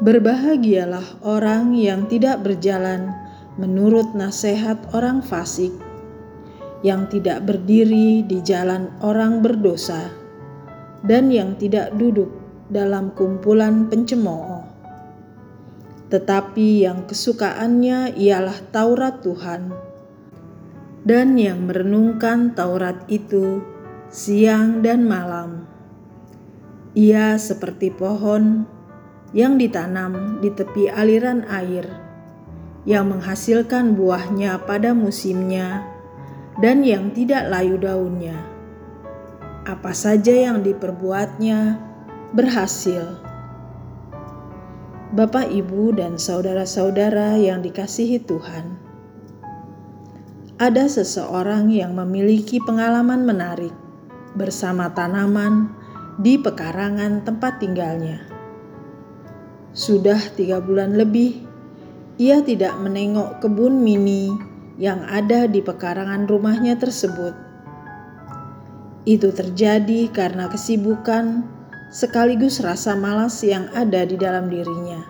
Berbahagialah 0.00 1.20
orang 1.28 1.76
yang 1.76 2.08
tidak 2.08 2.40
berjalan 2.40 3.12
menurut 3.60 4.16
nasihat 4.16 4.80
orang 4.96 5.20
fasik, 5.20 5.76
yang 6.80 7.04
tidak 7.12 7.44
berdiri 7.44 8.24
di 8.24 8.40
jalan 8.40 8.88
orang 9.04 9.44
berdosa, 9.44 10.08
dan 11.04 11.28
yang 11.28 11.52
tidak 11.60 11.92
duduk 12.00 12.32
dalam 12.72 13.12
kumpulan 13.12 13.92
pencemooh. 13.92 14.64
Tetapi 16.08 16.88
yang 16.88 17.04
kesukaannya 17.04 18.16
ialah 18.16 18.56
Taurat 18.72 19.20
Tuhan, 19.20 19.68
dan 21.04 21.36
yang 21.36 21.68
merenungkan 21.68 22.56
Taurat 22.56 23.04
itu 23.12 23.60
siang 24.08 24.80
dan 24.80 25.04
malam. 25.04 25.68
Ia 26.96 27.36
seperti 27.36 27.92
pohon 27.92 28.79
yang 29.30 29.58
ditanam 29.58 30.42
di 30.42 30.50
tepi 30.50 30.90
aliran 30.90 31.46
air, 31.46 31.86
yang 32.82 33.10
menghasilkan 33.10 33.94
buahnya 33.94 34.66
pada 34.66 34.90
musimnya, 34.90 35.86
dan 36.58 36.82
yang 36.82 37.14
tidak 37.14 37.46
layu 37.46 37.78
daunnya. 37.78 38.36
Apa 39.68 39.94
saja 39.94 40.34
yang 40.34 40.66
diperbuatnya 40.66 41.78
berhasil. 42.34 43.22
Bapak, 45.10 45.50
ibu, 45.50 45.90
dan 45.90 46.18
saudara-saudara 46.18 47.34
yang 47.34 47.66
dikasihi 47.66 48.22
Tuhan, 48.22 48.78
ada 50.60 50.86
seseorang 50.86 51.66
yang 51.74 51.98
memiliki 51.98 52.62
pengalaman 52.62 53.26
menarik 53.26 53.74
bersama 54.38 54.86
tanaman 54.94 55.74
di 56.22 56.38
pekarangan 56.38 57.26
tempat 57.26 57.58
tinggalnya. 57.58 58.29
Sudah 59.80 60.20
tiga 60.36 60.60
bulan 60.60 60.92
lebih, 60.92 61.40
ia 62.20 62.44
tidak 62.44 62.76
menengok 62.84 63.40
kebun 63.40 63.80
mini 63.80 64.28
yang 64.76 65.00
ada 65.08 65.48
di 65.48 65.64
pekarangan 65.64 66.28
rumahnya 66.28 66.76
tersebut. 66.76 67.32
Itu 69.08 69.32
terjadi 69.32 70.12
karena 70.12 70.52
kesibukan 70.52 71.48
sekaligus 71.88 72.60
rasa 72.60 72.92
malas 72.92 73.40
yang 73.40 73.72
ada 73.72 74.04
di 74.04 74.20
dalam 74.20 74.52
dirinya. 74.52 75.00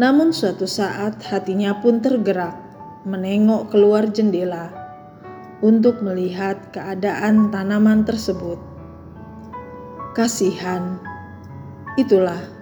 Namun 0.00 0.32
suatu 0.32 0.64
saat 0.64 1.20
hatinya 1.20 1.76
pun 1.84 2.00
tergerak 2.00 2.56
menengok 3.04 3.76
keluar 3.76 4.08
jendela 4.08 4.72
untuk 5.60 6.00
melihat 6.00 6.72
keadaan 6.72 7.52
tanaman 7.52 8.08
tersebut. 8.08 8.56
Kasihan, 10.16 10.96
itulah 12.00 12.55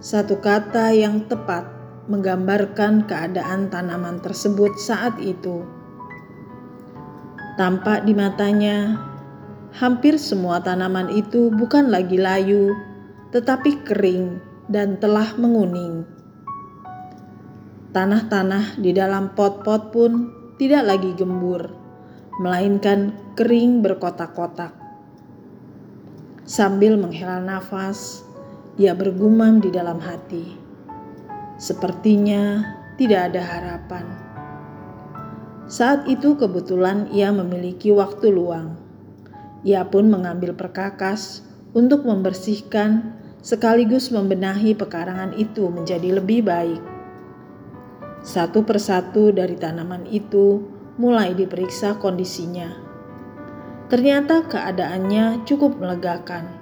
satu 0.00 0.40
kata 0.40 0.96
yang 0.96 1.28
tepat 1.28 1.68
menggambarkan 2.08 3.04
keadaan 3.04 3.68
tanaman 3.68 4.16
tersebut 4.24 4.72
saat 4.80 5.20
itu. 5.20 5.60
Tampak 7.60 8.08
di 8.08 8.16
matanya, 8.16 8.96
hampir 9.76 10.16
semua 10.16 10.64
tanaman 10.64 11.12
itu 11.12 11.52
bukan 11.52 11.92
lagi 11.92 12.16
layu, 12.16 12.72
tetapi 13.28 13.84
kering 13.84 14.40
dan 14.72 14.96
telah 14.96 15.36
menguning. 15.36 16.08
Tanah-tanah 17.92 18.80
di 18.80 18.96
dalam 18.96 19.36
pot-pot 19.36 19.92
pun 19.92 20.32
tidak 20.56 20.96
lagi 20.96 21.12
gembur, 21.12 21.68
melainkan 22.40 23.12
kering 23.36 23.84
berkotak-kotak. 23.84 24.72
Sambil 26.48 26.96
menghela 26.96 27.44
nafas, 27.44 28.29
ia 28.80 28.96
bergumam 28.96 29.60
di 29.60 29.68
dalam 29.68 30.00
hati. 30.00 30.56
Sepertinya 31.60 32.64
tidak 32.96 33.28
ada 33.28 33.44
harapan. 33.44 34.08
Saat 35.68 36.08
itu 36.08 36.40
kebetulan 36.40 37.12
ia 37.12 37.28
memiliki 37.28 37.92
waktu 37.92 38.32
luang. 38.32 38.80
Ia 39.68 39.84
pun 39.84 40.08
mengambil 40.08 40.56
perkakas 40.56 41.44
untuk 41.76 42.08
membersihkan 42.08 43.20
sekaligus 43.44 44.08
membenahi 44.08 44.72
pekarangan 44.72 45.36
itu 45.36 45.68
menjadi 45.68 46.16
lebih 46.16 46.48
baik. 46.48 46.80
Satu 48.24 48.64
persatu 48.64 49.28
dari 49.28 49.60
tanaman 49.60 50.08
itu 50.08 50.64
mulai 50.96 51.36
diperiksa 51.36 52.00
kondisinya. 52.00 52.80
Ternyata 53.92 54.48
keadaannya 54.48 55.44
cukup 55.44 55.76
melegakan 55.76 56.59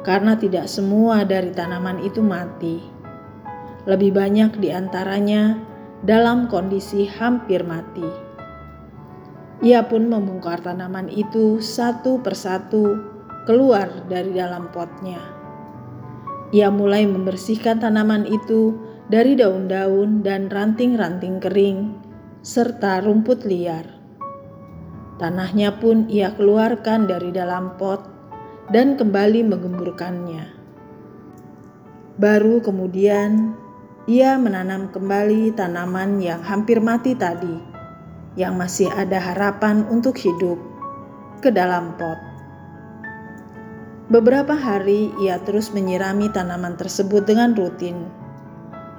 karena 0.00 0.36
tidak 0.36 0.66
semua 0.66 1.24
dari 1.28 1.52
tanaman 1.52 2.00
itu 2.00 2.24
mati. 2.24 2.80
Lebih 3.84 4.16
banyak 4.16 4.60
di 4.60 4.68
antaranya 4.72 5.56
dalam 6.04 6.48
kondisi 6.48 7.04
hampir 7.04 7.64
mati. 7.64 8.06
Ia 9.60 9.84
pun 9.84 10.08
membongkar 10.08 10.64
tanaman 10.64 11.12
itu 11.12 11.60
satu 11.60 12.24
persatu 12.24 12.96
keluar 13.44 14.08
dari 14.08 14.32
dalam 14.32 14.72
potnya. 14.72 15.20
Ia 16.50 16.72
mulai 16.72 17.04
membersihkan 17.04 17.84
tanaman 17.84 18.24
itu 18.24 18.72
dari 19.12 19.36
daun-daun 19.36 20.24
dan 20.24 20.48
ranting-ranting 20.48 21.44
kering, 21.44 21.92
serta 22.40 23.04
rumput 23.04 23.44
liar. 23.44 23.84
Tanahnya 25.20 25.76
pun 25.76 26.08
ia 26.08 26.32
keluarkan 26.32 27.04
dari 27.04 27.28
dalam 27.28 27.76
pot 27.76 28.19
dan 28.70 28.94
kembali 28.94 29.42
menggemburkannya. 29.50 30.46
Baru 32.22 32.62
kemudian 32.62 33.58
ia 34.06 34.38
menanam 34.38 34.94
kembali 34.94 35.54
tanaman 35.58 36.22
yang 36.22 36.38
hampir 36.40 36.78
mati 36.78 37.18
tadi, 37.18 37.58
yang 38.38 38.54
masih 38.54 38.86
ada 38.94 39.18
harapan 39.18 39.82
untuk 39.90 40.14
hidup, 40.14 40.56
ke 41.42 41.50
dalam 41.50 41.98
pot. 41.98 42.18
Beberapa 44.10 44.54
hari 44.54 45.14
ia 45.22 45.38
terus 45.42 45.70
menyirami 45.70 46.30
tanaman 46.30 46.74
tersebut 46.74 47.26
dengan 47.26 47.54
rutin. 47.54 48.10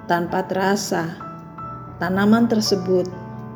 Tanpa 0.08 0.48
terasa, 0.48 1.16
tanaman 2.00 2.48
tersebut 2.48 3.08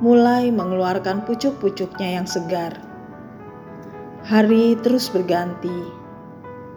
mulai 0.03 0.51
mengeluarkan 0.51 1.23
pucuk-pucuknya 1.23 2.19
yang 2.19 2.27
segar. 2.27 2.75
Hari 4.27 4.75
terus 4.83 5.07
berganti 5.07 6.04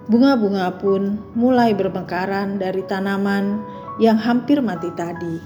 Bunga-bunga 0.09 0.73
pun 0.81 1.21
mulai 1.37 1.77
bermekaran 1.77 2.57
dari 2.57 2.81
tanaman 2.89 3.61
yang 4.01 4.17
hampir 4.17 4.65
mati 4.65 4.89
tadi. 4.97 5.37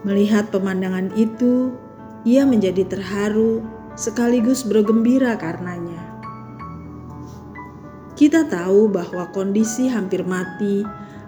Melihat 0.00 0.48
pemandangan 0.48 1.12
itu, 1.12 1.76
ia 2.24 2.48
menjadi 2.48 2.88
terharu 2.88 3.60
sekaligus 4.00 4.64
bergembira 4.64 5.36
karenanya. 5.36 6.00
Kita 8.16 8.48
tahu 8.48 8.88
bahwa 8.88 9.28
kondisi 9.36 9.92
hampir 9.92 10.24
mati 10.24 10.80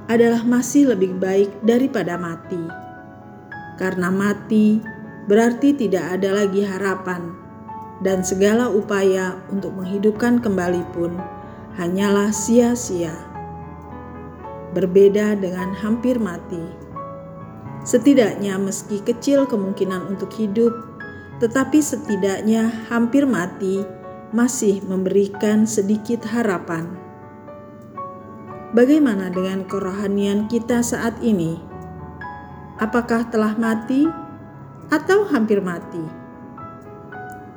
adalah 0.09 0.41
masih 0.41 0.97
lebih 0.97 1.21
baik 1.21 1.53
daripada 1.61 2.17
mati, 2.17 2.65
karena 3.77 4.09
mati 4.09 4.81
berarti 5.29 5.77
tidak 5.77 6.17
ada 6.17 6.33
lagi 6.33 6.65
harapan, 6.65 7.37
dan 8.01 8.25
segala 8.25 8.73
upaya 8.73 9.37
untuk 9.53 9.77
menghidupkan 9.77 10.41
kembali 10.41 10.81
pun 10.97 11.13
hanyalah 11.75 12.31
sia-sia. 12.31 13.15
Berbeda 14.75 15.35
dengan 15.39 15.75
hampir 15.75 16.19
mati. 16.23 16.63
Setidaknya 17.83 18.57
meski 18.57 19.03
kecil 19.03 19.45
kemungkinan 19.45 20.15
untuk 20.15 20.31
hidup, 20.35 20.73
tetapi 21.43 21.83
setidaknya 21.83 22.71
hampir 22.89 23.27
mati 23.27 23.83
masih 24.35 24.83
memberikan 24.87 25.67
sedikit 25.67 26.27
harapan. 26.27 26.91
Bagaimana 28.75 29.31
dengan 29.31 29.63
kerohanian 29.67 30.51
kita 30.51 30.83
saat 30.83 31.15
ini? 31.23 31.59
Apakah 32.83 33.31
telah 33.31 33.55
mati 33.55 34.11
atau 34.91 35.31
hampir 35.31 35.63
mati? 35.63 36.24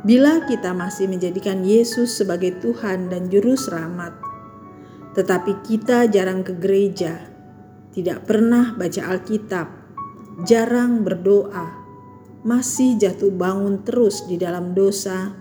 Bila 0.08 0.48
kita 0.48 0.72
masih 0.72 1.12
menjadikan 1.12 1.68
Yesus 1.68 2.16
sebagai 2.16 2.64
Tuhan 2.64 3.12
dan 3.12 3.28
Juru 3.28 3.60
Selamat, 3.60 4.16
tetapi 5.20 5.60
kita 5.68 6.08
jarang 6.08 6.48
ke 6.48 6.56
gereja, 6.56 7.28
tidak 7.92 8.24
pernah 8.24 8.72
baca 8.72 9.04
Alkitab, 9.04 9.68
jarang 10.48 11.04
berdoa, 11.04 11.76
masih 12.48 12.96
jatuh 12.96 13.36
bangun 13.36 13.84
terus 13.84 14.24
di 14.32 14.40
dalam 14.40 14.72
dosa, 14.72 15.36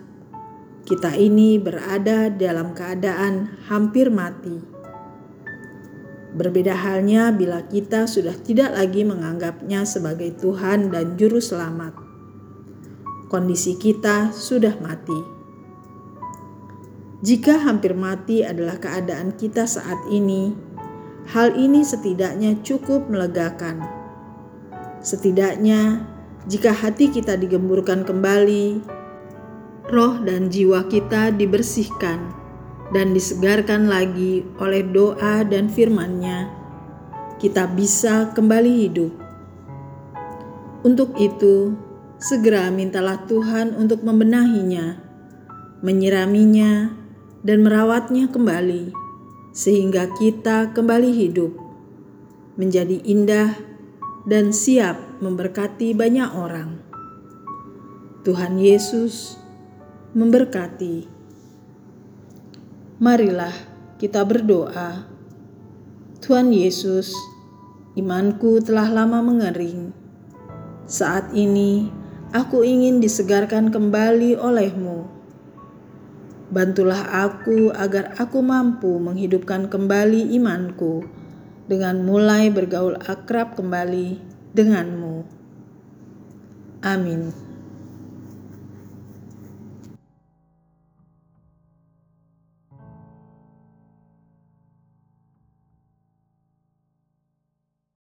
kita 0.82 1.14
ini 1.14 1.62
berada 1.62 2.26
dalam 2.26 2.74
keadaan 2.74 3.62
hampir 3.70 4.10
mati 4.10 4.74
Berbeda 6.36 6.76
halnya 6.76 7.32
bila 7.32 7.64
kita 7.64 8.04
sudah 8.04 8.36
tidak 8.36 8.76
lagi 8.76 9.08
menganggapnya 9.08 9.88
sebagai 9.88 10.36
Tuhan 10.36 10.92
dan 10.92 11.16
Juru 11.16 11.40
Selamat. 11.40 12.05
Kondisi 13.26 13.74
kita 13.74 14.30
sudah 14.30 14.78
mati. 14.78 15.18
Jika 17.26 17.58
hampir 17.58 17.90
mati 17.90 18.46
adalah 18.46 18.78
keadaan 18.78 19.34
kita 19.34 19.66
saat 19.66 19.98
ini, 20.06 20.54
hal 21.34 21.58
ini 21.58 21.82
setidaknya 21.82 22.62
cukup 22.62 23.10
melegakan. 23.10 23.82
Setidaknya, 25.02 26.06
jika 26.46 26.70
hati 26.70 27.10
kita 27.10 27.34
digemburkan 27.34 28.06
kembali, 28.06 28.78
roh 29.90 30.22
dan 30.22 30.46
jiwa 30.46 30.86
kita 30.86 31.34
dibersihkan 31.34 32.30
dan 32.94 33.10
disegarkan 33.10 33.90
lagi 33.90 34.46
oleh 34.62 34.86
doa 34.86 35.42
dan 35.42 35.66
firman-Nya, 35.66 36.46
kita 37.42 37.66
bisa 37.74 38.30
kembali 38.30 38.86
hidup. 38.86 39.12
Untuk 40.86 41.18
itu, 41.18 41.85
segera 42.16 42.72
mintalah 42.72 43.28
Tuhan 43.28 43.76
untuk 43.76 44.00
membenahinya, 44.00 45.00
menyiraminya, 45.84 46.96
dan 47.44 47.62
merawatnya 47.62 48.26
kembali, 48.32 48.90
sehingga 49.52 50.10
kita 50.16 50.72
kembali 50.72 51.12
hidup, 51.12 51.52
menjadi 52.56 52.98
indah, 53.04 53.54
dan 54.26 54.50
siap 54.50 54.98
memberkati 55.22 55.94
banyak 55.94 56.30
orang. 56.34 56.82
Tuhan 58.26 58.58
Yesus 58.58 59.38
memberkati. 60.16 61.06
Marilah 62.98 63.54
kita 64.02 64.26
berdoa. 64.26 65.06
Tuhan 66.18 66.50
Yesus, 66.50 67.14
imanku 67.94 68.58
telah 68.64 68.90
lama 68.90 69.22
mengering. 69.22 69.94
Saat 70.90 71.30
ini 71.38 71.86
aku 72.34 72.66
ingin 72.66 72.98
disegarkan 72.98 73.70
kembali 73.70 74.34
olehmu. 74.34 75.06
Bantulah 76.50 77.26
aku 77.26 77.74
agar 77.74 78.14
aku 78.18 78.38
mampu 78.42 79.02
menghidupkan 79.02 79.66
kembali 79.66 80.30
imanku 80.34 81.02
dengan 81.66 82.06
mulai 82.06 82.50
bergaul 82.54 82.94
akrab 83.02 83.58
kembali 83.58 84.18
denganmu. 84.54 85.26
Amin. 86.86 87.45